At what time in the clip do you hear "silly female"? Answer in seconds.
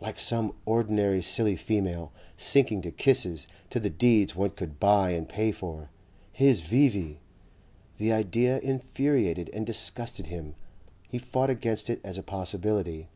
1.22-2.10